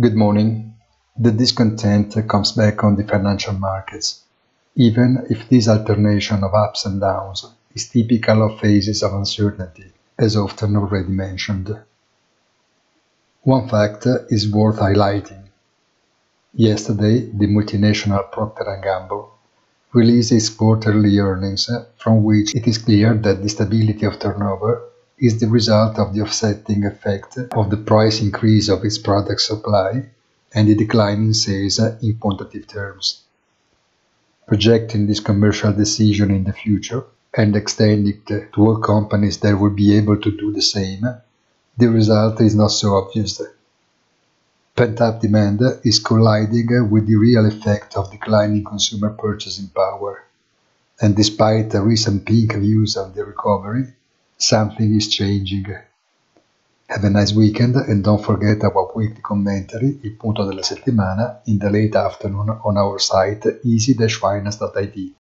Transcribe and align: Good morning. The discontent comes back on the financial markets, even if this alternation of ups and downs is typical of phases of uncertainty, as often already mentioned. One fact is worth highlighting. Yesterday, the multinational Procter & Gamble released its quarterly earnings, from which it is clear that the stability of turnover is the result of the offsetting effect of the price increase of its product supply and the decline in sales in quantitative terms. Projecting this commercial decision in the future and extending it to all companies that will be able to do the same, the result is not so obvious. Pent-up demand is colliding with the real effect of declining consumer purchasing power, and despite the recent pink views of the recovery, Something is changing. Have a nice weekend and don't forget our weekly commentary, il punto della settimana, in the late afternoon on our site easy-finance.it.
Good 0.00 0.16
morning. 0.16 0.74
The 1.16 1.30
discontent 1.30 2.16
comes 2.26 2.50
back 2.50 2.82
on 2.82 2.96
the 2.96 3.04
financial 3.04 3.52
markets, 3.52 4.24
even 4.74 5.24
if 5.30 5.48
this 5.48 5.68
alternation 5.68 6.42
of 6.42 6.52
ups 6.52 6.84
and 6.84 7.00
downs 7.00 7.46
is 7.76 7.90
typical 7.90 8.42
of 8.42 8.58
phases 8.58 9.04
of 9.04 9.14
uncertainty, 9.14 9.92
as 10.18 10.36
often 10.36 10.74
already 10.74 11.10
mentioned. 11.10 11.78
One 13.44 13.68
fact 13.68 14.08
is 14.30 14.50
worth 14.50 14.80
highlighting. 14.80 15.44
Yesterday, 16.54 17.30
the 17.30 17.46
multinational 17.46 18.32
Procter 18.32 18.64
& 18.80 18.82
Gamble 18.82 19.30
released 19.92 20.32
its 20.32 20.48
quarterly 20.48 21.20
earnings, 21.20 21.70
from 21.98 22.24
which 22.24 22.52
it 22.52 22.66
is 22.66 22.78
clear 22.78 23.14
that 23.14 23.44
the 23.44 23.48
stability 23.48 24.06
of 24.06 24.18
turnover 24.18 24.90
is 25.18 25.38
the 25.38 25.48
result 25.48 25.98
of 25.98 26.14
the 26.14 26.22
offsetting 26.22 26.84
effect 26.84 27.38
of 27.52 27.70
the 27.70 27.76
price 27.76 28.20
increase 28.20 28.68
of 28.68 28.84
its 28.84 28.98
product 28.98 29.40
supply 29.40 30.04
and 30.52 30.68
the 30.68 30.74
decline 30.74 31.18
in 31.18 31.34
sales 31.34 31.78
in 31.78 32.16
quantitative 32.18 32.66
terms. 32.66 33.22
Projecting 34.46 35.06
this 35.06 35.20
commercial 35.20 35.72
decision 35.72 36.30
in 36.30 36.44
the 36.44 36.52
future 36.52 37.04
and 37.36 37.56
extending 37.56 38.22
it 38.28 38.52
to 38.52 38.60
all 38.60 38.78
companies 38.78 39.38
that 39.38 39.58
will 39.58 39.70
be 39.70 39.96
able 39.96 40.16
to 40.20 40.30
do 40.36 40.52
the 40.52 40.62
same, 40.62 41.04
the 41.76 41.88
result 41.88 42.40
is 42.40 42.54
not 42.54 42.68
so 42.68 42.94
obvious. 42.94 43.40
Pent-up 44.76 45.20
demand 45.20 45.60
is 45.84 45.98
colliding 45.98 46.90
with 46.90 47.06
the 47.06 47.16
real 47.16 47.46
effect 47.46 47.96
of 47.96 48.10
declining 48.10 48.64
consumer 48.64 49.10
purchasing 49.10 49.68
power, 49.68 50.24
and 51.00 51.16
despite 51.16 51.70
the 51.70 51.80
recent 51.80 52.24
pink 52.26 52.54
views 52.54 52.96
of 52.96 53.14
the 53.14 53.24
recovery, 53.24 53.86
Something 54.46 54.94
is 54.94 55.08
changing. 55.08 55.64
Have 56.90 57.04
a 57.04 57.08
nice 57.08 57.32
weekend 57.32 57.76
and 57.76 58.04
don't 58.04 58.22
forget 58.22 58.62
our 58.62 58.92
weekly 58.94 59.22
commentary, 59.22 60.00
il 60.02 60.16
punto 60.16 60.44
della 60.44 60.62
settimana, 60.62 61.40
in 61.46 61.56
the 61.56 61.70
late 61.70 61.96
afternoon 61.96 62.50
on 62.62 62.76
our 62.76 62.98
site 63.00 63.60
easy-finance.it. 63.62 65.14